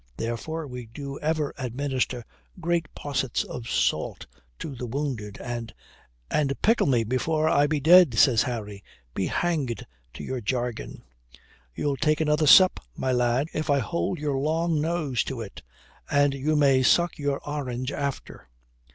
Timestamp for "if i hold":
13.53-14.17